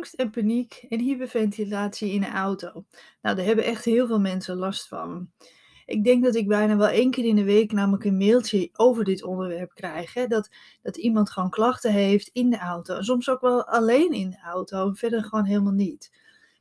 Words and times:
angst 0.00 0.14
en 0.14 0.30
paniek 0.30 0.86
en 0.88 1.00
hyperventilatie 1.00 2.12
in 2.12 2.20
de 2.20 2.28
auto. 2.30 2.84
Nou, 3.22 3.36
daar 3.36 3.44
hebben 3.44 3.64
echt 3.64 3.84
heel 3.84 4.06
veel 4.06 4.20
mensen 4.20 4.56
last 4.56 4.88
van. 4.88 5.30
Ik 5.86 6.04
denk 6.04 6.24
dat 6.24 6.34
ik 6.34 6.48
bijna 6.48 6.76
wel 6.76 6.88
één 6.88 7.10
keer 7.10 7.24
in 7.24 7.36
de 7.36 7.44
week 7.44 7.72
namelijk 7.72 8.04
een 8.04 8.16
mailtje 8.16 8.70
over 8.72 9.04
dit 9.04 9.22
onderwerp 9.22 9.74
krijg. 9.74 10.14
Hè? 10.14 10.26
Dat, 10.26 10.48
dat 10.82 10.96
iemand 10.96 11.30
gewoon 11.30 11.50
klachten 11.50 11.92
heeft 11.92 12.30
in 12.32 12.50
de 12.50 12.58
auto. 12.58 13.02
Soms 13.02 13.28
ook 13.28 13.40
wel 13.40 13.66
alleen 13.66 14.12
in 14.12 14.30
de 14.30 14.40
auto 14.44 14.88
en 14.88 14.96
verder 14.96 15.24
gewoon 15.24 15.44
helemaal 15.44 15.72
niet. 15.72 16.12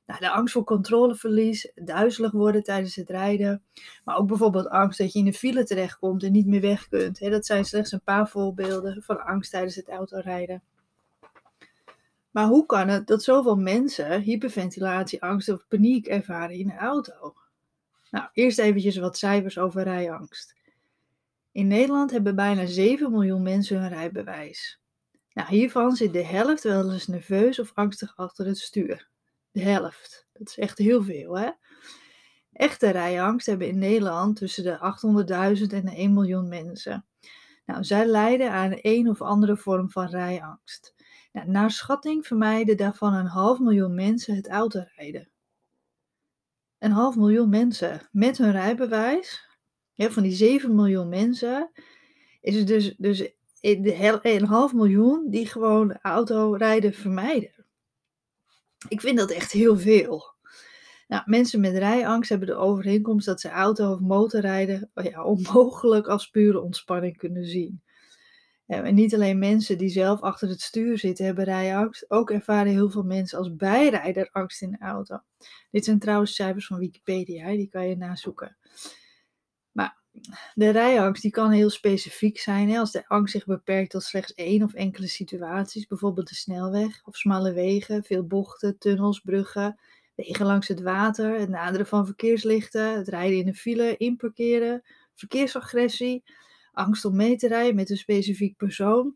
Nou, 0.06 0.20
de 0.20 0.30
angst 0.30 0.54
voor 0.54 0.64
controleverlies, 0.64 1.72
duizelig 1.76 2.32
worden 2.32 2.64
tijdens 2.64 2.96
het 2.96 3.10
rijden. 3.10 3.64
Maar 4.04 4.18
ook 4.18 4.28
bijvoorbeeld 4.28 4.70
angst 4.70 4.98
dat 4.98 5.14
je 5.14 5.20
in 5.20 5.28
een 5.28 5.34
file 5.34 5.64
terechtkomt 5.64 6.24
en 6.24 6.32
niet 6.32 6.48
meer 6.48 6.62
weg 6.62 6.88
kunt. 6.88 7.20
Hè? 7.20 7.30
Dat 7.30 7.46
zijn 7.46 7.66
slechts 7.66 7.92
een 7.92 8.04
paar 8.04 8.30
voorbeelden 8.30 9.04
van 9.04 9.24
angst 9.24 9.52
tijdens 9.52 9.76
het 9.76 9.90
autorijden. 9.90 10.64
Maar 12.40 12.48
hoe 12.48 12.66
kan 12.66 12.88
het 12.88 13.08
dat 13.08 13.24
zoveel 13.24 13.56
mensen 13.56 14.22
hyperventilatie, 14.22 15.22
angst 15.22 15.50
of 15.50 15.68
paniek 15.68 16.08
ervaren 16.08 16.56
in 16.56 16.68
de 16.68 16.78
auto? 16.78 17.34
Nou, 18.12 18.28
eerst 18.34 18.60
eventjes 18.60 18.98
wat 18.98 19.18
cijfers 19.18 19.58
over 19.58 19.84
rijangst. 19.84 20.56
In 21.52 21.68
Nederland 21.68 22.12
hebben 22.12 22.36
bijna 22.36 22.66
7 22.66 23.12
miljoen 23.12 23.42
mensen 23.42 23.80
hun 23.80 23.90
rijbewijs. 23.90 24.82
Nou, 25.34 25.50
hiervan 25.50 25.96
zit 25.96 26.14
de 26.14 26.24
helft 26.24 26.64
wel 26.64 26.92
eens 26.92 27.08
nerveus 27.08 27.60
of 27.60 27.72
angstig 27.74 28.18
achter 28.18 28.46
het 28.46 28.58
stuur. 28.58 29.10
De 29.52 29.62
helft. 29.62 30.28
Dat 30.34 30.48
is 30.48 30.58
echt 30.58 30.78
heel 30.78 31.04
veel, 31.04 31.38
hè? 31.38 31.50
Echte 32.54 32.90
rijangst 32.90 33.46
hebben 33.46 33.68
in 33.68 33.78
Nederland 33.78 34.36
tussen 34.36 34.64
de 34.64 34.78
800.000 35.58 35.74
en 35.74 35.86
de 35.86 35.96
1 35.96 36.14
miljoen 36.14 36.48
mensen. 36.48 37.06
Nou, 37.66 37.84
zij 37.84 38.06
lijden 38.06 38.52
aan 38.52 38.80
een 38.82 39.10
of 39.10 39.22
andere 39.22 39.58
vorm 39.58 39.92
van 39.92 40.08
rijangst. 40.08 40.98
Nou, 41.32 41.50
naar 41.50 41.72
schatting 41.72 42.28
vermijden 42.28 42.78
daarvan 42.78 43.14
een 43.14 43.26
half 43.26 43.60
miljoen 43.60 43.96
mensen 43.96 44.36
het 44.36 44.50
autorijden. 44.50 45.30
Een 46.78 46.92
half 46.92 47.16
miljoen 47.16 47.50
mensen 47.50 48.10
met 48.12 48.38
hun 48.38 48.52
rijbewijs, 48.52 49.48
van 49.96 50.24
die 50.24 50.32
7 50.32 50.76
miljoen 50.76 51.10
mensen, 51.10 51.72
is 52.42 52.56
het 52.56 52.68
dus, 52.68 52.96
dus 52.98 53.34
een 53.62 54.46
half 54.46 54.74
miljoen 54.74 55.30
die 55.30 55.46
gewoon 55.46 55.98
autorijden 56.02 56.94
vermijden. 56.94 57.66
Ik 58.88 59.02
vind 59.02 59.18
dat 59.18 59.32
echt 59.32 59.52
heel 59.52 59.78
veel. 59.78 60.38
Nou, 61.08 61.24
mensen 61.26 61.60
met 61.60 61.78
rijangst 61.78 62.30
hebben 62.30 62.48
de 62.48 62.56
overeenkomst 62.56 63.26
dat 63.26 63.42
ze 63.42 63.50
auto- 63.50 63.92
of 63.92 64.00
motorrijden 64.00 64.92
ja, 64.94 65.24
onmogelijk 65.24 66.08
als 66.08 66.30
pure 66.30 66.62
ontspanning 66.62 67.18
kunnen 67.18 67.46
zien. 67.46 67.82
En 68.70 68.96
niet 68.96 69.14
alleen 69.14 69.40
mensen 69.40 69.78
die 69.78 69.90
zelf 69.90 70.22
achter 70.22 70.50
het 70.50 70.62
stuur 70.62 70.98
zitten 70.98 71.26
hebben 71.26 71.44
rijangst, 71.44 72.10
ook 72.10 72.32
ervaren 72.32 72.72
heel 72.72 72.90
veel 72.90 73.04
mensen 73.04 73.38
als 73.38 73.56
bijrijder 73.56 74.30
angst 74.32 74.62
in 74.62 74.72
de 74.72 74.78
auto. 74.80 75.20
Dit 75.72 75.86
zijn 75.86 76.00
trouwens 76.00 76.36
cijfers 76.36 76.68
van 76.68 76.78
Wikipedia, 76.78 77.48
die 77.48 77.70
kan 77.70 77.88
je 77.88 77.98
nazoeken. 77.98 78.58
Maar 79.72 79.98
de 80.54 80.70
rijangst 80.70 81.22
die 81.22 81.32
kan 81.32 81.52
heel 81.52 81.70
specifiek 81.70 82.40
zijn, 82.40 82.70
hè, 82.70 82.80
als 82.80 82.92
de 82.92 83.08
angst 83.08 83.34
zich 83.34 83.46
beperkt 83.46 83.92
tot 83.92 84.04
slechts 84.04 84.34
één 84.34 84.64
of 84.64 84.74
enkele 84.74 85.08
situaties, 85.08 85.88
bijvoorbeeld 85.88 86.30
de 86.30 86.36
snelweg 86.36 87.02
of 87.04 87.16
smalle 87.16 87.54
wegen, 87.54 88.04
veel 88.04 88.28
bochten, 88.28 88.78
tunnels, 88.78 89.20
bruggen, 89.20 89.80
wegen 90.16 90.46
langs 90.46 90.68
het 90.68 90.82
water, 90.82 91.40
het 91.40 91.50
naderen 91.50 91.88
van 91.88 92.06
verkeerslichten, 92.06 92.98
het 92.98 93.08
rijden 93.08 93.38
in 93.38 93.48
een 93.48 93.56
file, 93.56 93.98
inparkeren, 93.98 94.84
verkeersagressie 95.16 96.24
angst 96.80 97.06
om 97.06 97.16
mee 97.16 97.36
te 97.36 97.48
rijden 97.48 97.76
met 97.76 97.90
een 97.90 97.98
specifiek 97.98 98.58
persoon. 98.58 99.16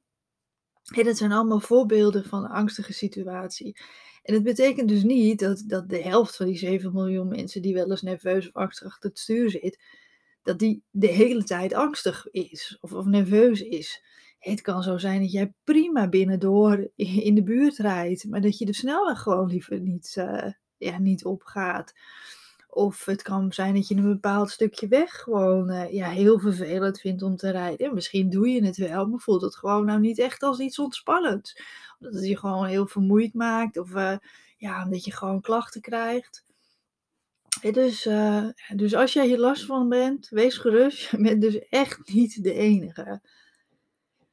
Dat 0.83 1.17
zijn 1.17 1.31
allemaal 1.31 1.59
voorbeelden 1.59 2.25
van 2.25 2.43
een 2.43 2.49
angstige 2.49 2.93
situatie. 2.93 3.77
En 4.23 4.33
het 4.33 4.43
betekent 4.43 4.89
dus 4.89 5.03
niet 5.03 5.39
dat, 5.39 5.63
dat 5.67 5.89
de 5.89 6.01
helft 6.01 6.35
van 6.35 6.45
die 6.45 6.57
7 6.57 6.93
miljoen 6.93 7.27
mensen 7.27 7.61
die 7.61 7.73
wel 7.73 7.89
eens 7.89 8.01
nerveus 8.01 8.47
of 8.47 8.53
angstig 8.53 8.87
achter 8.87 9.09
het 9.09 9.19
stuur 9.19 9.49
zit, 9.49 9.83
dat 10.43 10.59
die 10.59 10.83
de 10.89 11.07
hele 11.07 11.43
tijd 11.43 11.73
angstig 11.73 12.27
is 12.31 12.77
of, 12.81 12.93
of 12.93 13.05
nerveus 13.05 13.61
is. 13.61 14.03
Het 14.39 14.61
kan 14.61 14.83
zo 14.83 14.97
zijn 14.97 15.21
dat 15.21 15.31
jij 15.31 15.53
prima 15.63 16.09
binnendoor 16.09 16.91
in 17.27 17.35
de 17.35 17.43
buurt 17.43 17.77
rijdt, 17.77 18.25
maar 18.29 18.41
dat 18.41 18.57
je 18.57 18.65
de 18.65 18.73
snelweg 18.73 19.19
gewoon 19.19 19.47
liever 19.47 19.79
niet, 19.79 20.15
uh, 20.19 20.51
ja, 20.77 20.99
niet 20.99 21.25
opgaat. 21.25 21.93
Of 22.73 23.05
het 23.05 23.21
kan 23.21 23.53
zijn 23.53 23.73
dat 23.73 23.87
je 23.87 23.95
een 23.95 24.11
bepaald 24.11 24.49
stukje 24.49 24.87
weg 24.87 25.21
gewoon 25.21 25.71
uh, 25.71 25.91
ja, 25.91 26.09
heel 26.09 26.39
vervelend 26.39 26.99
vindt 26.99 27.21
om 27.21 27.35
te 27.35 27.49
rijden. 27.49 27.93
Misschien 27.93 28.29
doe 28.29 28.49
je 28.49 28.65
het 28.65 28.77
wel, 28.77 29.05
maar 29.05 29.19
voelt 29.19 29.41
het 29.41 29.55
gewoon 29.55 29.85
nou 29.85 29.99
niet 29.99 30.19
echt 30.19 30.43
als 30.43 30.59
iets 30.59 30.79
ontspannends. 30.79 31.61
Omdat 31.99 32.15
het 32.15 32.27
je 32.27 32.37
gewoon 32.37 32.65
heel 32.65 32.87
vermoeid 32.87 33.33
maakt 33.33 33.77
of 33.77 33.89
uh, 33.89 34.17
ja, 34.57 34.83
omdat 34.83 35.05
je 35.05 35.11
gewoon 35.11 35.41
klachten 35.41 35.81
krijgt. 35.81 36.45
dus, 37.71 38.05
uh, 38.05 38.47
dus 38.75 38.95
als 38.95 39.13
jij 39.13 39.25
hier 39.25 39.39
last 39.39 39.65
van 39.65 39.89
bent, 39.89 40.29
wees 40.29 40.57
gerust. 40.57 41.09
Je 41.11 41.21
bent 41.21 41.41
dus 41.41 41.59
echt 41.59 42.13
niet 42.13 42.43
de 42.43 42.53
enige. 42.53 43.21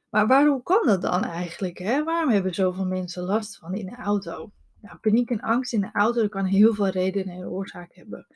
Maar 0.09 0.27
waarom 0.27 0.63
kan 0.63 0.81
dat 0.85 1.01
dan 1.01 1.23
eigenlijk? 1.23 1.77
Hè? 1.77 2.03
Waarom 2.03 2.29
hebben 2.29 2.53
zoveel 2.53 2.85
mensen 2.85 3.23
last 3.23 3.57
van 3.57 3.73
in 3.73 3.85
de 3.85 3.95
auto? 3.95 4.51
Nou, 4.81 4.97
paniek 4.97 5.29
en 5.29 5.39
angst 5.39 5.73
in 5.73 5.81
de 5.81 5.89
auto 5.93 6.27
kan 6.27 6.45
heel 6.45 6.73
veel 6.73 6.89
redenen 6.89 7.35
en 7.35 7.47
oorzaak 7.47 7.93
hebben. 7.93 8.27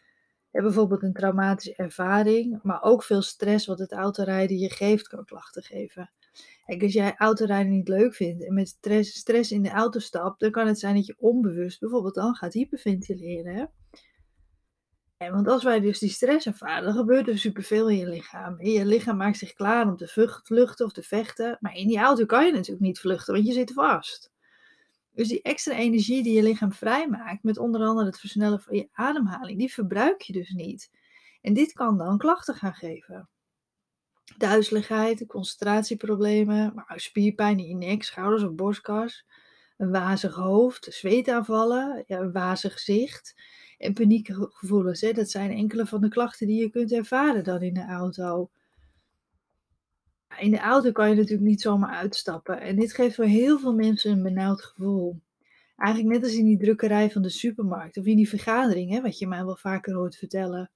Je 0.51 0.61
bijvoorbeeld 0.61 1.03
een 1.03 1.13
traumatische 1.13 1.75
ervaring, 1.75 2.59
maar 2.63 2.83
ook 2.83 3.03
veel 3.03 3.21
stress 3.21 3.65
wat 3.65 3.79
het 3.79 3.91
autorijden 3.91 4.57
je 4.57 4.69
geeft, 4.69 5.07
kan 5.07 5.25
klachten 5.25 5.63
geven. 5.63 6.11
Kijk, 6.65 6.83
als 6.83 6.93
jij 6.93 7.15
autorijden 7.17 7.71
niet 7.71 7.87
leuk 7.87 8.15
vindt 8.15 8.45
en 8.45 8.53
met 8.53 8.67
stress, 8.67 9.17
stress 9.17 9.51
in 9.51 9.61
de 9.61 9.69
auto 9.69 9.99
stapt, 9.99 10.39
dan 10.39 10.51
kan 10.51 10.67
het 10.67 10.79
zijn 10.79 10.95
dat 10.95 11.05
je 11.05 11.15
onbewust 11.19 11.79
bijvoorbeeld 11.79 12.15
dan 12.15 12.35
gaat 12.35 12.53
hyperventileren. 12.53 13.71
En 15.17 15.31
want 15.31 15.47
als 15.47 15.63
wij 15.63 15.79
dus 15.79 15.99
die 15.99 16.09
stress 16.09 16.45
ervaren, 16.45 16.83
dan 16.83 16.93
gebeurt 16.93 17.27
er 17.27 17.37
superveel 17.37 17.89
in 17.89 17.97
je 17.97 18.07
lichaam. 18.07 18.61
je 18.61 18.85
lichaam 18.85 19.17
maakt 19.17 19.37
zich 19.37 19.53
klaar 19.53 19.87
om 19.87 19.97
te 19.97 20.39
vluchten 20.43 20.85
of 20.85 20.91
te 20.91 21.03
vechten. 21.03 21.57
Maar 21.59 21.75
in 21.75 21.87
die 21.87 21.99
auto 21.99 22.25
kan 22.25 22.45
je 22.45 22.51
natuurlijk 22.51 22.85
niet 22.85 22.99
vluchten, 22.99 23.33
want 23.33 23.47
je 23.47 23.53
zit 23.53 23.73
vast. 23.73 24.33
Dus 25.15 25.27
die 25.27 25.41
extra 25.41 25.73
energie 25.73 26.23
die 26.23 26.33
je 26.33 26.43
lichaam 26.43 26.73
vrijmaakt, 26.73 27.43
met 27.43 27.57
onder 27.57 27.81
andere 27.81 28.05
het 28.05 28.19
versnellen 28.19 28.61
van 28.61 28.75
je 28.75 28.89
ademhaling, 28.91 29.59
die 29.59 29.73
verbruik 29.73 30.21
je 30.21 30.33
dus 30.33 30.49
niet. 30.49 30.91
En 31.41 31.53
dit 31.53 31.73
kan 31.73 31.97
dan 31.97 32.17
klachten 32.17 32.55
gaan 32.55 32.73
geven. 32.73 33.29
Duizeligheid, 34.37 35.25
concentratieproblemen, 35.27 36.71
maar 36.75 36.93
spierpijn 36.95 37.59
in 37.59 37.67
je 37.67 37.75
nek, 37.75 38.03
schouders 38.03 38.43
of 38.43 38.55
borstkas, 38.55 39.25
een 39.77 39.91
wazig 39.91 40.35
hoofd, 40.35 40.87
zweetaanvallen, 40.89 42.03
een 42.07 42.31
wazig 42.31 42.73
gezicht 42.73 43.35
en 43.77 43.93
paniekgevoelens. 43.93 45.01
Hè. 45.01 45.11
Dat 45.11 45.29
zijn 45.29 45.51
enkele 45.51 45.85
van 45.85 46.01
de 46.01 46.09
klachten 46.09 46.47
die 46.47 46.61
je 46.61 46.69
kunt 46.69 46.91
ervaren 46.91 47.43
dan 47.43 47.61
in 47.61 47.73
de 47.73 47.85
auto 47.85 48.49
in 50.39 50.51
de 50.51 50.59
auto 50.59 50.91
kan 50.91 51.09
je 51.09 51.15
natuurlijk 51.15 51.47
niet 51.47 51.61
zomaar 51.61 51.95
uitstappen. 51.95 52.61
En 52.61 52.75
dit 52.75 52.93
geeft 52.93 53.15
voor 53.15 53.25
heel 53.25 53.59
veel 53.59 53.73
mensen 53.73 54.11
een 54.11 54.23
benauwd 54.23 54.61
gevoel. 54.61 55.21
Eigenlijk 55.75 56.15
net 56.15 56.23
als 56.23 56.37
in 56.37 56.45
die 56.45 56.57
drukkerij 56.57 57.11
van 57.11 57.21
de 57.21 57.29
supermarkt 57.29 57.97
of 57.97 58.05
in 58.05 58.15
die 58.15 58.29
vergadering, 58.29 58.91
hè, 58.91 59.01
wat 59.01 59.19
je 59.19 59.27
mij 59.27 59.45
wel 59.45 59.57
vaker 59.57 59.93
hoort 59.95 60.15
vertellen. 60.15 60.71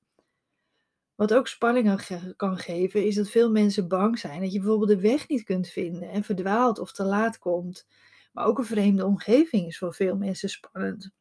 Wat 1.16 1.34
ook 1.34 1.48
spanning 1.48 2.06
kan 2.36 2.58
geven, 2.58 3.06
is 3.06 3.16
dat 3.16 3.30
veel 3.30 3.52
mensen 3.52 3.88
bang 3.88 4.20
zijn 4.20 4.42
dat 4.42 4.52
je 4.52 4.60
bijvoorbeeld 4.60 4.90
de 4.90 5.08
weg 5.08 5.28
niet 5.28 5.44
kunt 5.44 5.68
vinden 5.68 6.10
en 6.10 6.24
verdwaalt 6.24 6.80
of 6.80 6.92
te 6.92 7.04
laat 7.04 7.40
komt. 7.40 7.88
Maar 8.34 8.46
ook 8.46 8.58
een 8.58 8.66
vreemde 8.66 9.06
omgeving 9.06 9.68
is 9.68 9.78
voor 9.78 9.94
veel 9.94 10.16
mensen 10.16 10.50
spannend. 10.50 11.12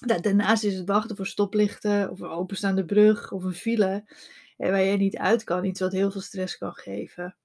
Daarnaast 0.00 0.64
is 0.64 0.76
het 0.76 0.86
wachten 0.86 1.16
voor 1.16 1.26
stoplichten 1.26 2.10
of 2.10 2.20
een 2.20 2.28
openstaande 2.28 2.84
brug 2.84 3.32
of 3.32 3.44
een 3.44 3.54
file 3.54 4.04
waar 4.56 4.82
je 4.82 4.96
niet 4.96 5.16
uit 5.16 5.44
kan. 5.44 5.64
Iets 5.64 5.80
wat 5.80 5.92
heel 5.92 6.10
veel 6.10 6.20
stress 6.20 6.58
kan 6.58 6.74
geven. 6.74 7.36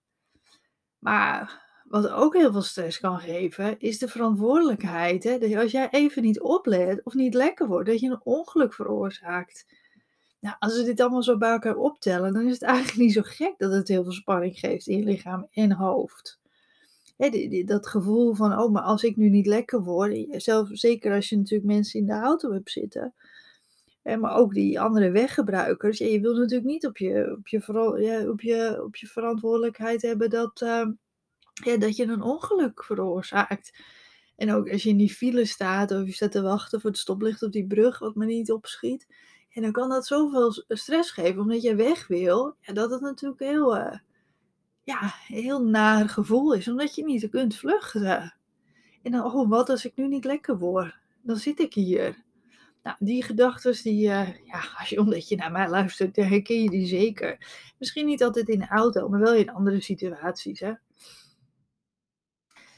Maar 0.99 1.69
wat 1.91 2.09
ook 2.09 2.35
heel 2.35 2.51
veel 2.51 2.61
stress 2.61 2.99
kan 2.99 3.19
geven, 3.19 3.79
is 3.79 3.99
de 3.99 4.07
verantwoordelijkheid. 4.07 5.23
Hè? 5.23 5.37
Dat 5.37 5.55
als 5.55 5.71
jij 5.71 5.87
even 5.89 6.21
niet 6.21 6.41
oplet 6.41 7.03
of 7.03 7.13
niet 7.13 7.33
lekker 7.33 7.67
wordt, 7.67 7.89
dat 7.89 7.99
je 7.99 8.09
een 8.09 8.25
ongeluk 8.25 8.73
veroorzaakt. 8.73 9.65
Nou, 10.39 10.55
als 10.59 10.77
we 10.77 10.83
dit 10.83 10.99
allemaal 10.99 11.23
zo 11.23 11.37
bij 11.37 11.51
elkaar 11.51 11.75
optellen, 11.75 12.33
dan 12.33 12.45
is 12.45 12.53
het 12.53 12.61
eigenlijk 12.61 12.97
niet 12.97 13.13
zo 13.13 13.21
gek 13.23 13.53
dat 13.57 13.71
het 13.71 13.87
heel 13.87 14.03
veel 14.03 14.11
spanning 14.11 14.59
geeft 14.59 14.87
in 14.87 14.97
je 14.97 15.03
lichaam 15.03 15.47
en 15.51 15.71
hoofd. 15.71 16.39
dat 17.65 17.87
gevoel 17.87 18.33
van, 18.33 18.59
oh, 18.59 18.71
maar 18.71 18.81
als 18.81 19.03
ik 19.03 19.15
nu 19.15 19.29
niet 19.29 19.45
lekker 19.45 19.83
word, 19.83 20.25
zelf, 20.29 20.69
zeker 20.71 21.13
als 21.13 21.29
je 21.29 21.37
natuurlijk 21.37 21.71
mensen 21.71 21.99
in 21.99 22.05
de 22.05 22.13
auto 22.13 22.51
hebt 22.51 22.71
zitten, 22.71 23.13
maar 24.03 24.35
ook 24.35 24.53
die 24.53 24.79
andere 24.79 25.11
weggebruikers. 25.11 25.97
Ja, 25.97 26.05
je 26.05 26.19
wil 26.19 26.35
natuurlijk 26.35 26.69
niet 26.69 26.85
op 26.85 26.97
je, 26.97 27.35
op 27.37 27.47
je, 27.47 28.29
op 28.29 28.41
je, 28.41 28.81
op 28.83 28.95
je 28.95 29.07
verantwoordelijkheid 29.07 30.01
hebben 30.01 30.29
dat, 30.29 30.61
uh, 30.61 30.87
ja, 31.63 31.77
dat 31.77 31.95
je 31.95 32.03
een 32.03 32.21
ongeluk 32.21 32.83
veroorzaakt. 32.83 33.79
En 34.35 34.51
ook 34.51 34.69
als 34.69 34.83
je 34.83 34.89
in 34.89 34.97
die 34.97 35.13
file 35.13 35.45
staat 35.45 35.91
of 35.91 36.05
je 36.05 36.11
staat 36.11 36.31
te 36.31 36.41
wachten 36.41 36.81
voor 36.81 36.89
het 36.89 36.99
stoplicht 36.99 37.43
op 37.43 37.51
die 37.51 37.67
brug 37.67 37.99
wat 37.99 38.15
maar 38.15 38.27
niet 38.27 38.51
opschiet. 38.51 39.07
En 39.53 39.61
dan 39.61 39.71
kan 39.71 39.89
dat 39.89 40.07
zoveel 40.07 40.63
stress 40.67 41.11
geven 41.11 41.41
omdat 41.41 41.61
je 41.61 41.75
weg 41.75 42.07
wil. 42.07 42.55
Ja, 42.59 42.73
dat 42.73 42.91
het 42.91 43.01
natuurlijk 43.01 43.41
heel, 43.41 43.77
uh, 43.77 43.97
ja, 44.83 45.13
heel 45.27 45.63
naar 45.63 46.09
gevoel 46.09 46.53
is 46.53 46.67
omdat 46.67 46.95
je 46.95 47.03
niet 47.03 47.29
kunt 47.29 47.55
vluchten. 47.55 48.35
En 49.01 49.11
dan, 49.11 49.23
oh 49.23 49.49
wat 49.49 49.69
als 49.69 49.85
ik 49.85 49.95
nu 49.95 50.07
niet 50.07 50.25
lekker 50.25 50.57
word. 50.57 50.99
dan 51.21 51.35
zit 51.35 51.59
ik 51.59 51.73
hier. 51.73 52.23
Nou, 52.83 52.95
die 52.99 53.23
gedachten, 53.23 53.83
die, 53.83 54.07
uh, 54.07 54.27
ja, 54.45 54.61
als 54.77 54.89
je, 54.89 54.99
omdat 54.99 55.27
je 55.27 55.35
naar 55.35 55.51
mij 55.51 55.69
luistert, 55.69 56.15
dan 56.15 56.25
herken 56.25 56.63
je 56.63 56.69
die 56.69 56.87
zeker. 56.87 57.37
Misschien 57.77 58.05
niet 58.05 58.23
altijd 58.23 58.47
in 58.47 58.59
de 58.59 58.67
auto, 58.67 59.09
maar 59.09 59.19
wel 59.19 59.33
in 59.33 59.49
andere 59.49 59.81
situaties. 59.81 60.59
Hè? 60.59 60.73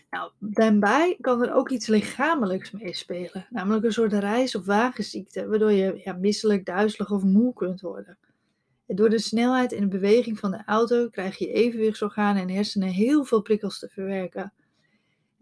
Nou, 0.10 0.32
daarbij 0.40 1.18
kan 1.22 1.44
er 1.44 1.54
ook 1.54 1.70
iets 1.70 1.88
lichamelijks 1.88 2.72
meespelen, 2.72 3.48
namelijk 3.50 3.86
een 3.86 3.94
soort 3.94 4.14
reis- 4.14 4.56
of 4.56 4.66
wagenziekte, 4.66 5.48
waardoor 5.48 5.72
je 5.72 6.02
ja, 6.04 6.14
misselijk, 6.14 6.66
duizelig 6.66 7.12
of 7.12 7.24
moe 7.24 7.54
kunt 7.54 7.82
worden. 7.82 8.18
En 8.86 8.96
door 8.96 9.10
de 9.10 9.20
snelheid 9.20 9.74
en 9.74 9.82
de 9.82 9.88
beweging 9.88 10.40
van 10.40 10.52
de 10.52 10.64
auto 10.66 11.10
krijg 11.10 11.38
je 11.38 11.52
evenwichtsorganen 11.52 12.42
en 12.42 12.50
hersenen 12.50 12.90
heel 12.90 13.24
veel 13.24 13.42
prikkels 13.42 13.80
te 13.80 13.90
verwerken. 13.90 14.54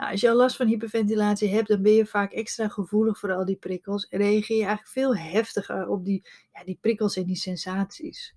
Nou, 0.02 0.14
als 0.14 0.22
je 0.22 0.30
al 0.30 0.36
last 0.36 0.56
van 0.56 0.68
hyperventilatie 0.68 1.50
hebt, 1.50 1.68
dan 1.68 1.82
ben 1.82 1.92
je 1.92 2.06
vaak 2.06 2.32
extra 2.32 2.68
gevoelig 2.68 3.20
voor 3.20 3.34
al 3.34 3.46
die 3.46 3.56
prikkels 3.56 4.08
en 4.08 4.20
reageer 4.20 4.58
je 4.58 4.64
eigenlijk 4.64 4.88
veel 4.88 5.16
heftiger 5.16 5.88
op 5.88 6.06
die, 6.06 6.28
ja, 6.54 6.64
die 6.64 6.78
prikkels 6.82 7.16
en 7.16 7.26
die 7.26 7.36
sensaties. 7.36 8.36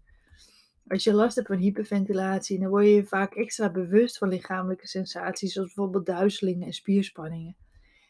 Als 0.86 1.04
je 1.04 1.12
last 1.12 1.34
hebt 1.34 1.46
van 1.46 1.56
hyperventilatie, 1.56 2.58
dan 2.58 2.68
word 2.68 2.86
je 2.86 3.04
vaak 3.04 3.34
extra 3.34 3.70
bewust 3.70 4.18
van 4.18 4.28
lichamelijke 4.28 4.86
sensaties, 4.86 5.52
zoals 5.52 5.74
bijvoorbeeld 5.74 6.06
duizelingen 6.06 6.66
en 6.66 6.72
spierspanningen. 6.72 7.56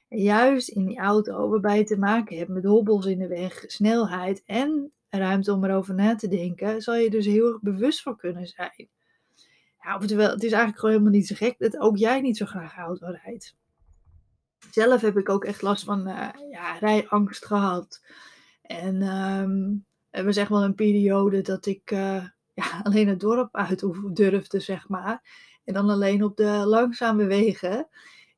En 0.09 0.19
juist 0.19 0.69
in 0.69 0.87
die 0.87 0.99
auto, 0.99 1.49
waarbij 1.49 1.79
je 1.79 1.85
te 1.85 1.99
maken 1.99 2.37
hebt 2.37 2.51
met 2.51 2.65
hobbels 2.65 3.06
in 3.06 3.19
de 3.19 3.29
weg, 3.29 3.65
snelheid 3.67 4.43
en 4.47 4.93
ruimte 5.09 5.53
om 5.53 5.65
erover 5.65 5.95
na 5.95 6.15
te 6.15 6.29
denken, 6.29 6.81
zal 6.81 6.95
je 6.95 7.11
dus 7.11 7.27
heel 7.27 7.47
erg 7.47 7.61
bewust 7.61 8.03
van 8.03 8.17
kunnen 8.17 8.47
zijn. 8.47 8.89
Ja, 9.85 9.97
oftewel, 9.97 10.31
het 10.31 10.43
is 10.43 10.51
eigenlijk 10.51 10.79
gewoon 10.79 10.95
helemaal 10.95 11.19
niet 11.19 11.27
zo 11.27 11.35
gek 11.35 11.59
dat 11.59 11.79
ook 11.79 11.97
jij 11.97 12.21
niet 12.21 12.37
zo 12.37 12.47
graag 12.47 12.77
auto 12.77 13.07
rijdt. 13.25 13.57
Zelf 14.71 15.01
heb 15.01 15.17
ik 15.17 15.29
ook 15.29 15.45
echt 15.45 15.63
last 15.63 15.85
van 15.85 16.09
uh, 16.09 16.29
ja, 16.51 16.77
rijangst 16.79 17.47
gehad. 17.47 18.03
En 18.63 19.03
um, 19.03 19.87
er 20.11 20.25
was 20.25 20.37
echt 20.37 20.49
wel 20.49 20.65
een 20.65 20.75
periode 20.75 21.43
dat 21.43 21.67
ik 21.67 21.91
uh, 21.91 22.25
ja, 22.61 22.81
alleen 22.83 23.09
het 23.09 23.21
dorp 23.21 23.57
uit 23.57 23.85
durfde, 24.13 24.61
zeg 24.61 24.89
maar. 24.89 25.23
En 25.65 25.75
dan 25.75 25.91
alleen 25.91 26.25
op 26.25 26.37
de 26.37 26.63
langzame 26.67 27.25
wegen. 27.25 27.89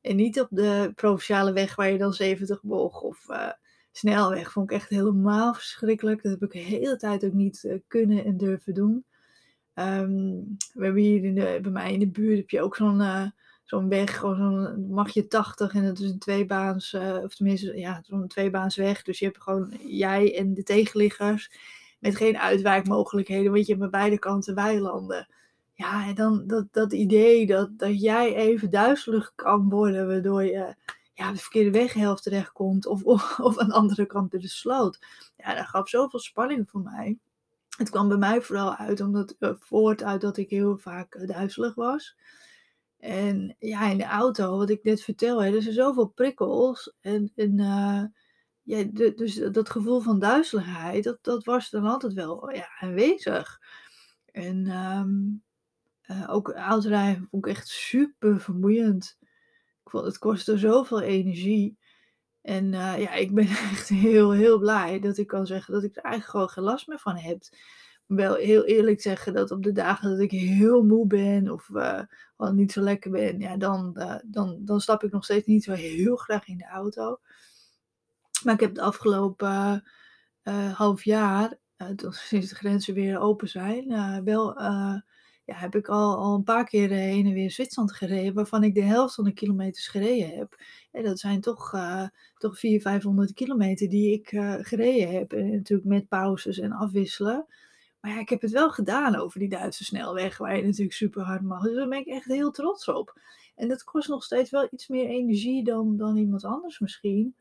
En 0.01 0.15
niet 0.15 0.39
op 0.39 0.47
de 0.49 0.91
provinciale 0.95 1.53
weg 1.53 1.75
waar 1.75 1.91
je 1.91 1.97
dan 1.97 2.13
70 2.13 2.63
boog 2.63 3.01
of 3.01 3.29
uh, 3.29 3.51
snelweg. 3.91 4.51
Vond 4.51 4.71
ik 4.71 4.77
echt 4.77 4.89
helemaal 4.89 5.53
verschrikkelijk. 5.53 6.23
Dat 6.23 6.31
heb 6.31 6.43
ik 6.43 6.51
de 6.51 6.75
hele 6.75 6.97
tijd 6.97 7.25
ook 7.25 7.33
niet 7.33 7.79
kunnen 7.87 8.25
en 8.25 8.37
durven 8.37 8.73
doen. 8.73 9.05
Um, 9.79 10.57
we 10.73 10.83
hebben 10.83 11.01
hier 11.01 11.61
bij 11.61 11.71
mij 11.71 11.93
in 11.93 11.99
de 11.99 12.07
buurt 12.07 12.37
heb 12.37 12.49
je 12.49 12.61
ook 12.61 12.75
zo'n 12.75 13.31
zo'n 13.67 13.89
weg, 13.89 14.19
zo'n 14.19 14.87
mag 14.89 15.09
je 15.09 15.27
80 15.27 15.73
en 15.73 15.85
dat 15.85 15.99
is 15.99 16.09
een 16.09 16.19
tweebaans, 16.19 16.93
uh, 16.93 17.17
of 17.23 17.35
tenminste 17.35 17.77
ja, 17.77 17.99
zo'n 18.03 18.27
tweebaans 18.27 18.75
weg. 18.75 19.03
Dus 19.03 19.19
je 19.19 19.25
hebt 19.25 19.41
gewoon 19.41 19.73
jij 19.85 20.37
en 20.37 20.53
de 20.53 20.63
tegenliggers 20.63 21.51
met 21.99 22.15
geen 22.15 22.37
uitwijkmogelijkheden, 22.37 23.51
want 23.51 23.65
je 23.65 23.71
hebt 23.71 23.83
aan 23.83 23.91
beide 23.91 24.19
kanten 24.19 24.55
weilanden. 24.55 25.27
Ja, 25.73 26.07
en 26.07 26.15
dan 26.15 26.43
dat, 26.47 26.65
dat 26.71 26.93
idee 26.93 27.45
dat, 27.45 27.79
dat 27.79 28.01
jij 28.01 28.35
even 28.35 28.69
duizelig 28.69 29.31
kan 29.35 29.69
worden, 29.69 30.07
waardoor 30.07 30.43
je 30.43 30.75
ja, 31.13 31.31
de 31.31 31.37
verkeerde 31.37 31.71
weghelft 31.71 32.23
terechtkomt 32.23 32.85
of, 32.85 33.03
of, 33.03 33.39
of 33.39 33.57
aan 33.57 33.67
de 33.67 33.73
andere 33.73 34.05
kant 34.05 34.31
de 34.31 34.47
sloot. 34.47 34.99
Ja, 35.37 35.55
dat 35.55 35.65
gaf 35.65 35.89
zoveel 35.89 36.19
spanning 36.19 36.69
voor 36.69 36.81
mij. 36.81 37.17
Het 37.77 37.89
kwam 37.89 38.07
bij 38.07 38.17
mij 38.17 38.41
vooral 38.41 38.75
uit 38.75 39.01
omdat, 39.01 39.35
uh, 39.39 39.51
voort 39.59 40.03
uit 40.03 40.21
dat 40.21 40.37
ik 40.37 40.49
heel 40.49 40.77
vaak 40.77 41.15
uh, 41.15 41.27
duizelig 41.27 41.75
was. 41.75 42.17
En 42.97 43.55
ja, 43.59 43.89
in 43.89 43.97
de 43.97 44.05
auto, 44.05 44.57
wat 44.57 44.69
ik 44.69 44.83
net 44.83 45.01
vertel, 45.01 45.43
hè, 45.43 45.55
er 45.55 45.61
zijn 45.61 45.73
zoveel 45.73 46.07
prikkels. 46.07 46.93
En, 47.01 47.31
en 47.35 47.59
uh, 47.59 48.03
ja, 48.61 48.83
dus 49.15 49.35
dat 49.51 49.69
gevoel 49.69 49.99
van 49.99 50.19
duizeligheid, 50.19 51.03
dat, 51.03 51.17
dat 51.21 51.43
was 51.43 51.69
dan 51.69 51.85
altijd 51.85 52.13
wel 52.13 52.51
ja, 52.51 52.69
aanwezig. 52.79 53.59
En 54.31 54.67
um, 54.67 55.43
ook 56.27 56.49
autorijden 56.49 57.27
vond 57.29 57.45
ik 57.45 57.51
echt 57.51 57.67
super 57.67 58.39
vermoeiend. 58.39 59.17
Ik 59.83 59.89
vond, 59.89 60.05
het 60.05 60.17
kostte 60.17 60.57
zoveel 60.57 61.01
energie. 61.01 61.77
En 62.47 62.65
uh, 62.73 62.99
ja, 62.99 63.13
ik 63.13 63.33
ben 63.33 63.47
echt 63.71 63.89
heel, 63.89 64.31
heel 64.31 64.59
blij 64.59 64.99
dat 64.99 65.17
ik 65.17 65.27
kan 65.27 65.45
zeggen 65.45 65.73
dat 65.73 65.83
ik 65.83 65.95
er 65.95 66.03
eigenlijk 66.03 66.31
gewoon 66.31 66.49
geen 66.49 66.63
last 66.63 66.87
meer 66.87 66.99
van 66.99 67.15
heb. 67.15 67.43
Wel 68.05 68.35
heel 68.35 68.65
eerlijk 68.65 69.01
zeggen 69.01 69.33
dat 69.33 69.51
op 69.51 69.63
de 69.63 69.71
dagen 69.71 70.09
dat 70.09 70.19
ik 70.19 70.31
heel 70.31 70.83
moe 70.83 71.07
ben 71.07 71.51
of 71.51 71.69
uh, 71.69 72.01
niet 72.37 72.71
zo 72.71 72.81
lekker 72.81 73.11
ben, 73.11 73.39
ja, 73.39 73.57
dan, 73.57 73.95
uh, 73.97 74.15
dan, 74.25 74.57
dan 74.59 74.81
stap 74.81 75.03
ik 75.03 75.11
nog 75.11 75.23
steeds 75.23 75.45
niet 75.45 75.63
zo 75.63 75.71
heel 75.71 76.15
graag 76.15 76.47
in 76.47 76.57
de 76.57 76.67
auto. 76.67 77.19
Maar 78.43 78.53
ik 78.53 78.59
heb 78.59 78.69
het 78.69 78.79
afgelopen 78.79 79.83
half 80.73 81.03
jaar, 81.03 81.57
sinds 82.09 82.49
de 82.49 82.55
grenzen 82.55 82.93
weer 82.93 83.19
open 83.19 83.49
zijn, 83.49 84.23
wel 84.23 84.55
ja, 85.47 85.55
heb 85.55 85.75
ik 85.75 85.87
al, 85.87 86.17
al 86.17 86.35
een 86.35 86.43
paar 86.43 86.65
keer 86.65 86.89
heen 86.89 87.25
en 87.25 87.33
weer 87.33 87.51
Zwitserland 87.51 87.93
gereden, 87.93 88.33
waarvan 88.33 88.63
ik 88.63 88.75
de 88.75 88.81
helft 88.81 89.15
van 89.15 89.23
de 89.23 89.33
kilometers 89.33 89.87
gereden 89.87 90.37
heb. 90.37 90.61
En 90.91 91.03
dat 91.03 91.19
zijn 91.19 91.41
toch, 91.41 91.73
uh, 91.73 92.07
toch 92.37 92.59
400, 92.59 92.81
500 92.81 93.33
kilometer 93.33 93.89
die 93.89 94.13
ik 94.13 94.31
uh, 94.31 94.55
gereden 94.59 95.11
heb. 95.11 95.33
En 95.33 95.51
natuurlijk 95.51 95.87
met 95.87 96.07
pauzes 96.07 96.59
en 96.59 96.71
afwisselen. 96.71 97.45
Maar 97.99 98.11
ja, 98.11 98.19
ik 98.19 98.29
heb 98.29 98.41
het 98.41 98.51
wel 98.51 98.71
gedaan 98.71 99.15
over 99.15 99.39
die 99.39 99.49
Duitse 99.49 99.83
snelweg, 99.83 100.37
waar 100.37 100.55
je 100.55 100.63
natuurlijk 100.63 100.93
super 100.93 101.23
hard 101.23 101.41
mag. 101.41 101.63
Dus 101.63 101.75
daar 101.75 101.87
ben 101.87 101.99
ik 101.99 102.07
echt 102.07 102.25
heel 102.25 102.51
trots 102.51 102.87
op. 102.87 103.19
En 103.55 103.67
dat 103.67 103.83
kost 103.83 104.09
nog 104.09 104.23
steeds 104.23 104.49
wel 104.49 104.67
iets 104.71 104.87
meer 104.87 105.07
energie 105.07 105.63
dan, 105.63 105.97
dan 105.97 106.17
iemand 106.17 106.43
anders 106.43 106.79
misschien. 106.79 107.35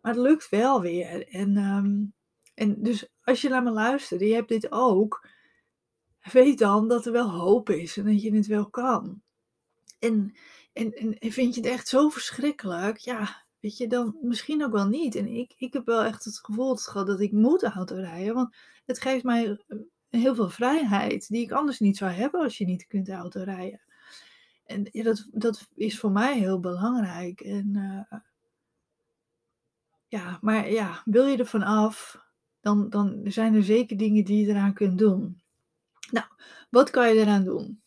Maar 0.00 0.12
het 0.12 0.22
lukt 0.22 0.48
wel 0.48 0.80
weer. 0.80 1.28
En, 1.28 1.56
um, 1.56 2.12
en 2.54 2.82
dus 2.82 3.08
als 3.22 3.40
je 3.40 3.48
naar 3.48 3.62
me 3.62 3.70
luistert, 3.70 4.20
je 4.20 4.34
hebt 4.34 4.48
dit 4.48 4.72
ook 4.72 5.26
weet 6.22 6.58
dan 6.58 6.88
dat 6.88 7.06
er 7.06 7.12
wel 7.12 7.30
hoop 7.30 7.70
is 7.70 7.96
en 7.96 8.04
dat 8.04 8.22
je 8.22 8.34
het 8.34 8.46
wel 8.46 8.70
kan. 8.70 9.22
En, 9.98 10.34
en, 10.72 10.92
en 11.18 11.32
vind 11.32 11.54
je 11.54 11.60
het 11.60 11.70
echt 11.70 11.88
zo 11.88 12.08
verschrikkelijk? 12.08 12.96
Ja, 12.96 13.44
weet 13.60 13.76
je, 13.76 13.86
dan 13.86 14.16
misschien 14.22 14.64
ook 14.64 14.72
wel 14.72 14.88
niet. 14.88 15.14
En 15.14 15.26
ik, 15.26 15.54
ik 15.56 15.72
heb 15.72 15.86
wel 15.86 16.04
echt 16.04 16.24
het 16.24 16.38
gevoel 16.38 16.76
gehad 16.76 17.06
dat 17.06 17.20
ik 17.20 17.32
moet 17.32 17.62
autorijden, 17.62 18.34
want 18.34 18.56
het 18.86 19.00
geeft 19.00 19.24
mij 19.24 19.58
eh, 19.68 19.78
heel 20.08 20.34
veel 20.34 20.50
vrijheid 20.50 21.28
die 21.28 21.42
ik 21.42 21.52
anders 21.52 21.78
niet 21.78 21.96
zou 21.96 22.10
hebben 22.10 22.40
als 22.42 22.58
je 22.58 22.64
niet 22.64 22.86
kunt 22.86 23.10
autorijden. 23.10 23.80
En 24.64 24.88
ja, 24.90 25.02
dat, 25.02 25.28
dat 25.30 25.68
is 25.74 25.98
voor 25.98 26.10
mij 26.10 26.38
heel 26.38 26.60
belangrijk. 26.60 27.40
En 27.40 27.76
uh, 27.76 28.20
ja, 30.08 30.38
maar 30.40 30.70
ja, 30.70 31.02
wil 31.04 31.26
je 31.26 31.36
er 31.36 31.46
vanaf, 31.46 32.24
dan, 32.60 32.90
dan 32.90 33.20
zijn 33.24 33.54
er 33.54 33.64
zeker 33.64 33.96
dingen 33.96 34.24
die 34.24 34.46
je 34.46 34.50
eraan 34.52 34.74
kunt 34.74 34.98
doen. 34.98 35.41
Nou, 36.12 36.26
wat 36.70 36.90
kan 36.90 37.08
je 37.08 37.20
eraan 37.20 37.44
doen? 37.44 37.82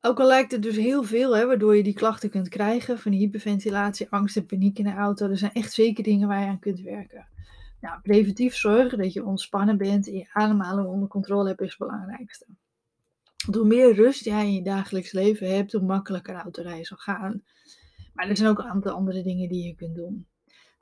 Ook 0.00 0.20
al 0.20 0.26
lijkt 0.26 0.52
het 0.52 0.62
dus 0.62 0.76
heel 0.76 1.02
veel, 1.02 1.36
hè, 1.36 1.46
waardoor 1.46 1.76
je 1.76 1.82
die 1.82 1.94
klachten 1.94 2.30
kunt 2.30 2.48
krijgen 2.48 2.98
van 2.98 3.12
hyperventilatie, 3.12 4.10
angst 4.10 4.36
en 4.36 4.46
paniek 4.46 4.78
in 4.78 4.84
de 4.84 4.94
auto. 4.94 5.28
Er 5.28 5.38
zijn 5.38 5.52
echt 5.52 5.72
zeker 5.72 6.04
dingen 6.04 6.28
waar 6.28 6.40
je 6.40 6.46
aan 6.46 6.58
kunt 6.58 6.80
werken. 6.80 7.28
Nou, 7.80 8.00
preventief 8.00 8.54
zorgen 8.54 8.98
dat 8.98 9.12
je 9.12 9.24
ontspannen 9.24 9.76
bent 9.76 10.06
en 10.06 10.14
je 10.14 10.28
ademhaling 10.32 10.88
onder 10.88 11.08
controle 11.08 11.48
hebt 11.48 11.60
is 11.60 11.68
het 11.68 11.78
belangrijkste. 11.78 12.46
Hoe 13.52 13.64
meer 13.64 13.94
rust 13.94 14.24
jij 14.24 14.46
in 14.46 14.54
je 14.54 14.62
dagelijks 14.62 15.12
leven 15.12 15.54
hebt, 15.54 15.72
hoe 15.72 15.82
makkelijker 15.82 16.34
autorijden 16.34 16.84
zal 16.84 16.96
gaan. 16.96 17.42
Maar 18.14 18.28
er 18.28 18.36
zijn 18.36 18.48
ook 18.48 18.58
een 18.58 18.68
aantal 18.68 18.92
andere 18.92 19.22
dingen 19.22 19.48
die 19.48 19.66
je 19.66 19.74
kunt 19.74 19.94
doen. 19.94 20.26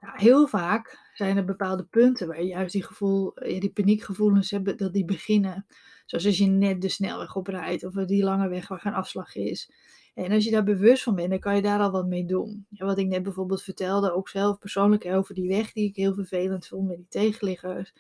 Nou, 0.00 0.18
heel 0.18 0.46
vaak 0.48 1.10
zijn 1.14 1.36
er 1.36 1.44
bepaalde 1.44 1.84
punten 1.84 2.26
waar 2.26 2.42
je 2.42 2.48
juist 2.48 2.72
die, 2.72 2.82
gevoel, 2.82 3.34
die 3.34 3.72
paniekgevoelens 3.72 4.50
hebt, 4.50 4.78
dat 4.78 4.92
die 4.92 5.04
beginnen. 5.04 5.66
Zoals 6.06 6.26
als 6.26 6.38
je 6.38 6.46
net 6.46 6.80
de 6.80 6.88
snelweg 6.88 7.36
oprijdt 7.36 7.84
of 7.84 7.92
die 7.94 8.24
lange 8.24 8.48
weg 8.48 8.68
waar 8.68 8.80
geen 8.80 8.92
afslag 8.92 9.34
is. 9.34 9.70
En 10.14 10.32
als 10.32 10.44
je 10.44 10.50
daar 10.50 10.64
bewust 10.64 11.02
van 11.02 11.14
bent, 11.14 11.30
dan 11.30 11.38
kan 11.38 11.56
je 11.56 11.62
daar 11.62 11.80
al 11.80 11.90
wat 11.90 12.06
mee 12.06 12.24
doen. 12.24 12.66
Ja, 12.70 12.86
wat 12.86 12.98
ik 12.98 13.06
net 13.06 13.22
bijvoorbeeld 13.22 13.62
vertelde, 13.62 14.12
ook 14.12 14.28
zelf 14.28 14.58
persoonlijk 14.58 15.04
over 15.04 15.34
die 15.34 15.48
weg 15.48 15.72
die 15.72 15.88
ik 15.88 15.96
heel 15.96 16.14
vervelend 16.14 16.66
vond 16.66 16.88
met 16.88 16.96
die 16.96 17.08
tegenliggers. 17.08 17.92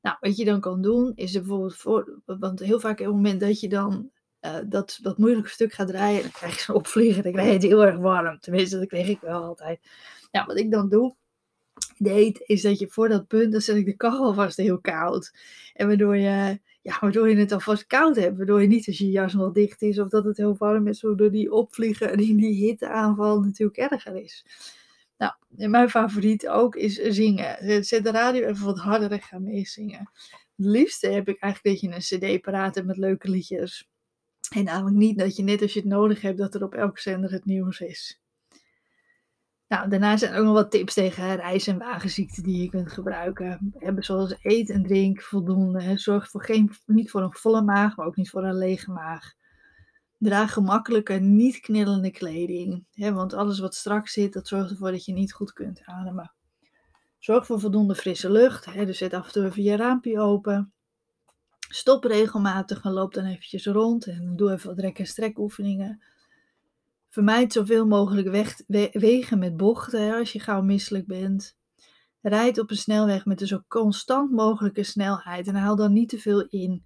Nou, 0.00 0.16
wat 0.20 0.36
je 0.36 0.44
dan 0.44 0.60
kan 0.60 0.82
doen, 0.82 1.12
is 1.14 1.32
bijvoorbeeld 1.32 1.76
voor, 1.76 2.20
want 2.24 2.60
heel 2.60 2.80
vaak 2.80 3.00
op 3.00 3.06
het 3.06 3.14
moment 3.14 3.40
dat 3.40 3.60
je 3.60 3.68
dan 3.68 4.10
uh, 4.40 4.58
dat, 4.66 4.98
dat 5.02 5.18
moeilijke 5.18 5.48
stuk 5.48 5.72
gaat 5.72 5.90
rijden, 5.90 6.22
dan 6.22 6.30
krijg 6.30 6.54
je 6.54 6.60
zo'n 6.60 6.74
opvliegen, 6.74 7.22
dan 7.22 7.32
krijg 7.32 7.46
je 7.46 7.52
het 7.52 7.62
heel 7.62 7.84
erg 7.84 7.98
warm. 7.98 8.38
Tenminste, 8.38 8.78
dat 8.78 8.88
kreeg 8.88 9.08
ik 9.08 9.20
wel 9.20 9.42
altijd. 9.42 9.80
Nou, 10.30 10.46
wat 10.46 10.58
ik 10.58 10.70
dan 10.70 10.88
doe, 10.88 11.14
deed, 11.96 12.42
is 12.46 12.62
dat 12.62 12.78
je 12.78 12.88
voor 12.88 13.08
dat 13.08 13.26
punt, 13.26 13.52
dan 13.52 13.60
zet 13.60 13.76
ik 13.76 13.84
de 13.84 13.96
kachel 13.96 14.34
vast 14.34 14.56
heel 14.56 14.80
koud. 14.80 15.32
En 15.72 15.86
waardoor 15.86 16.16
je, 16.16 16.60
ja, 16.88 16.98
waardoor 17.00 17.28
je 17.28 17.36
het 17.36 17.52
alvast 17.52 17.86
koud 17.86 18.16
hebt. 18.16 18.36
Waardoor 18.36 18.62
je 18.62 18.68
niet 18.68 18.86
als 18.86 18.98
je 18.98 19.10
jas 19.10 19.34
nog 19.34 19.52
dicht 19.52 19.82
is 19.82 19.98
of 19.98 20.08
dat 20.08 20.24
het 20.24 20.36
heel 20.36 20.56
warm 20.56 20.86
is, 20.86 21.00
door 21.00 21.30
die 21.30 21.52
opvliegen 21.52 22.10
en 22.10 22.16
die 22.16 22.54
hitteaanval 22.54 23.40
natuurlijk 23.40 23.78
erger 23.78 24.16
is. 24.16 24.44
Nou, 25.18 25.32
mijn 25.48 25.90
favoriet 25.90 26.48
ook 26.48 26.76
is 26.76 26.94
zingen. 26.94 27.84
Zet 27.84 28.04
de 28.04 28.10
radio 28.10 28.46
even 28.46 28.64
wat 28.64 28.78
harder 28.78 29.12
en 29.12 29.22
ga 29.22 29.38
meezingen. 29.38 30.10
Het 30.56 30.66
liefste 30.66 31.08
heb 31.08 31.28
ik 31.28 31.38
eigenlijk 31.38 31.80
dat 31.80 31.90
je 31.90 31.96
een 31.96 32.36
cd 32.36 32.40
paraat 32.40 32.74
hebt 32.74 32.86
met 32.86 32.96
leuke 32.96 33.30
liedjes. 33.30 33.88
En 34.54 34.64
namelijk 34.64 34.96
niet 34.96 35.18
dat 35.18 35.36
je 35.36 35.42
net 35.42 35.62
als 35.62 35.72
je 35.72 35.80
het 35.80 35.88
nodig 35.88 36.20
hebt, 36.20 36.38
dat 36.38 36.54
er 36.54 36.62
op 36.62 36.74
elke 36.74 37.00
zender 37.00 37.30
het 37.30 37.44
nieuws 37.44 37.80
is. 37.80 38.20
Nou, 39.68 39.88
daarnaast 39.88 40.18
zijn 40.18 40.32
er 40.32 40.38
ook 40.38 40.44
nog 40.44 40.54
wat 40.54 40.70
tips 40.70 40.94
tegen 40.94 41.36
reis- 41.36 41.66
en 41.66 41.78
wagenziekten 41.78 42.42
die 42.42 42.62
je 42.62 42.70
kunt 42.70 42.92
gebruiken. 42.92 43.74
Hebben 43.78 44.04
zoals 44.04 44.34
eet 44.42 44.70
en 44.70 44.82
drink 44.82 45.22
voldoende. 45.22 45.98
Zorg 45.98 46.30
voor 46.30 46.44
geen, 46.44 46.72
niet 46.86 47.10
voor 47.10 47.22
een 47.22 47.34
volle 47.34 47.62
maag, 47.62 47.96
maar 47.96 48.06
ook 48.06 48.16
niet 48.16 48.30
voor 48.30 48.44
een 48.44 48.58
lege 48.58 48.90
maag. 48.90 49.34
Draag 50.18 50.52
gemakkelijke, 50.52 51.12
niet 51.12 51.60
knillende 51.60 52.10
kleding. 52.10 52.84
Hè, 52.92 53.12
want 53.12 53.32
alles 53.34 53.58
wat 53.58 53.74
strak 53.74 54.08
zit, 54.08 54.32
dat 54.32 54.48
zorgt 54.48 54.70
ervoor 54.70 54.90
dat 54.90 55.04
je 55.04 55.12
niet 55.12 55.32
goed 55.32 55.52
kunt 55.52 55.82
ademen. 55.84 56.32
Zorg 57.18 57.46
voor 57.46 57.60
voldoende 57.60 57.94
frisse 57.94 58.30
lucht. 58.30 58.64
Hè, 58.64 58.86
dus 58.86 58.98
zet 58.98 59.12
af 59.14 59.26
en 59.26 59.32
toe 59.32 59.44
even 59.44 59.62
je 59.62 59.76
raampje 59.76 60.20
open. 60.20 60.72
Stop 61.68 62.04
regelmatig 62.04 62.84
en 62.84 62.92
loop 62.92 63.14
dan 63.14 63.24
eventjes 63.24 63.66
rond. 63.66 64.06
En 64.06 64.36
doe 64.36 64.52
even 64.52 64.68
wat 64.68 64.78
rek- 64.78 64.98
en 64.98 65.06
strekoefeningen. 65.06 66.02
Vermijd 67.08 67.52
zoveel 67.52 67.86
mogelijk 67.86 68.28
weg, 68.28 68.62
wegen 68.92 69.38
met 69.38 69.56
bochten 69.56 70.14
als 70.14 70.32
je 70.32 70.40
gauw 70.40 70.62
misselijk 70.62 71.06
bent. 71.06 71.56
Rijd 72.20 72.58
op 72.58 72.70
een 72.70 72.76
snelweg 72.76 73.24
met 73.24 73.40
een 73.40 73.46
zo 73.46 73.62
constant 73.68 74.30
mogelijke 74.30 74.82
snelheid 74.82 75.46
en 75.46 75.54
haal 75.54 75.76
dan 75.76 75.92
niet 75.92 76.08
te 76.08 76.18
veel 76.18 76.46
in. 76.48 76.84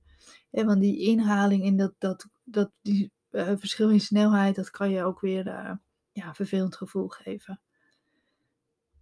Want 0.50 0.80
die 0.80 0.98
inhaling 0.98 1.64
in 1.64 1.76
dat, 1.76 1.94
dat, 1.98 2.26
dat 2.44 2.70
die, 2.82 3.12
uh, 3.30 3.52
verschil 3.56 3.90
in 3.90 4.00
snelheid, 4.00 4.54
dat 4.54 4.70
kan 4.70 4.90
je 4.90 5.04
ook 5.04 5.20
weer 5.20 5.46
uh, 5.46 5.72
ja, 6.12 6.34
vervelend 6.34 6.76
gevoel 6.76 7.08
geven. 7.08 7.60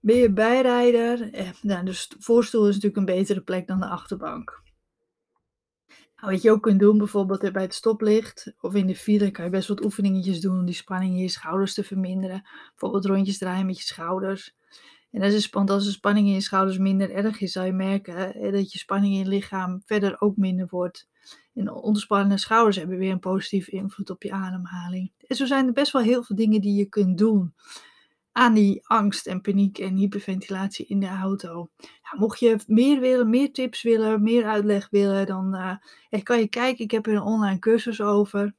Ben 0.01 0.17
je 0.17 0.33
bijrijder? 0.33 1.33
Eh, 1.33 1.51
nou, 1.63 1.85
de 1.85 2.07
voorstoel 2.19 2.69
is 2.69 2.75
natuurlijk 2.75 2.97
een 2.97 3.17
betere 3.17 3.41
plek 3.41 3.67
dan 3.67 3.81
de 3.81 3.87
achterbank. 3.87 4.63
Nou, 6.21 6.33
wat 6.33 6.43
je 6.43 6.51
ook 6.51 6.63
kunt 6.63 6.81
doen, 6.81 6.99
bijvoorbeeld 6.99 7.53
bij 7.53 7.63
het 7.63 7.75
stoplicht 7.75 8.53
of 8.61 8.75
in 8.75 8.87
de 8.87 8.97
file, 8.97 9.31
kan 9.31 9.45
je 9.45 9.51
best 9.51 9.69
wat 9.69 9.85
oefeningetjes 9.85 10.41
doen 10.41 10.59
om 10.59 10.65
die 10.65 10.75
spanning 10.75 11.15
in 11.15 11.21
je 11.21 11.29
schouders 11.29 11.75
te 11.75 11.85
verminderen. 11.85 12.49
Bijvoorbeeld 12.71 13.05
rondjes 13.05 13.39
draaien 13.39 13.67
met 13.67 13.79
je 13.79 13.85
schouders. 13.85 14.55
En 15.11 15.23
als, 15.23 15.35
is, 15.35 15.53
als 15.53 15.85
de 15.85 15.91
spanning 15.91 16.27
in 16.27 16.33
je 16.33 16.41
schouders 16.41 16.79
minder 16.79 17.11
erg 17.11 17.41
is, 17.41 17.53
zal 17.53 17.65
je 17.65 17.73
merken 17.73 18.53
dat 18.53 18.73
je 18.73 18.79
spanning 18.79 19.13
in 19.13 19.19
je 19.19 19.27
lichaam 19.27 19.83
verder 19.85 20.21
ook 20.21 20.37
minder 20.37 20.67
wordt. 20.71 21.09
En 21.55 21.73
ontspannen 21.73 22.39
schouders 22.39 22.77
hebben 22.77 22.99
weer 22.99 23.13
een 23.13 23.19
positieve 23.19 23.71
invloed 23.71 24.11
op 24.11 24.23
je 24.23 24.33
ademhaling. 24.33 25.13
En 25.27 25.37
zo 25.37 25.47
zijn 25.47 25.67
er 25.67 25.73
best 25.73 25.93
wel 25.93 26.03
heel 26.03 26.23
veel 26.23 26.37
dingen 26.37 26.61
die 26.61 26.75
je 26.75 26.85
kunt 26.85 27.19
doen 27.19 27.55
aan 28.33 28.55
die 28.55 28.87
angst 28.87 29.27
en 29.27 29.41
paniek 29.41 29.79
en 29.79 29.97
hyperventilatie 29.97 30.87
in 30.87 31.01
de 31.01 31.09
auto. 31.09 31.71
mocht 32.17 32.39
je 32.39 32.59
meer 32.67 33.01
willen, 33.01 33.31
meer 33.31 33.53
tips 33.53 33.83
willen, 33.83 34.23
meer 34.23 34.47
uitleg 34.47 34.89
willen, 34.91 35.27
dan 35.27 35.55
uh, 36.11 36.23
kan 36.23 36.39
je 36.39 36.49
kijken. 36.49 36.85
Ik 36.85 36.91
heb 36.91 37.07
er 37.07 37.13
een 37.13 37.23
online 37.23 37.59
cursus 37.59 38.01
over. 38.01 38.55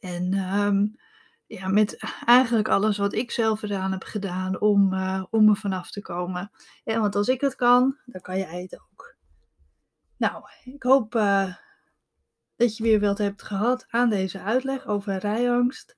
En 0.00 0.34
um, 0.34 0.96
ja, 1.46 1.68
met 1.68 1.96
eigenlijk 2.24 2.68
alles 2.68 2.98
wat 2.98 3.14
ik 3.14 3.30
zelf 3.30 3.62
eraan 3.62 3.92
heb 3.92 4.02
gedaan 4.02 4.60
om, 4.60 4.92
uh, 4.92 5.24
om 5.30 5.48
er 5.48 5.56
vanaf 5.56 5.90
te 5.90 6.02
komen. 6.02 6.50
Want 6.84 7.16
als 7.16 7.28
ik 7.28 7.40
het 7.40 7.54
kan, 7.54 7.96
dan 8.06 8.20
kan 8.20 8.38
jij 8.38 8.62
het 8.62 8.80
ook. 8.80 9.16
Nou, 10.16 10.44
ik 10.64 10.82
hoop 10.82 11.14
uh, 11.14 11.54
dat 12.56 12.76
je 12.76 12.82
weer 12.82 13.00
wat 13.00 13.18
hebt 13.18 13.42
gehad 13.42 13.86
aan 13.88 14.10
deze 14.10 14.40
uitleg 14.40 14.86
over 14.86 15.16
rijangst 15.16 15.96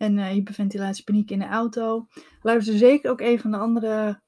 en 0.00 0.16
uh, 0.16 0.26
hyperventilatie, 0.26 1.04
paniek 1.04 1.30
in 1.30 1.38
de 1.38 1.46
auto. 1.46 2.06
Luister 2.42 2.78
zeker 2.78 3.10
ook 3.10 3.38
van 3.38 3.50
de 3.50 3.56
andere 3.56 4.20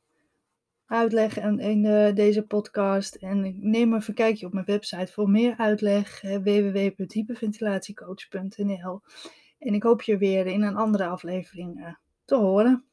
uitleggen 0.86 1.60
in, 1.60 1.84
in 1.84 2.14
deze 2.14 2.42
podcast. 2.42 3.14
En 3.14 3.56
neem 3.70 3.94
even 3.94 4.08
een 4.08 4.14
kijkje 4.14 4.46
op 4.46 4.52
mijn 4.52 4.66
website 4.66 5.12
voor 5.12 5.30
meer 5.30 5.56
uitleg. 5.56 6.20
www.hyperventilatiecoach.nl 6.20 9.00
En 9.58 9.74
ik 9.74 9.82
hoop 9.82 10.02
je 10.02 10.18
weer 10.18 10.46
in 10.46 10.62
een 10.62 10.76
andere 10.76 11.06
aflevering 11.06 11.78
uh, 11.78 11.94
te 12.24 12.36
horen. 12.36 12.91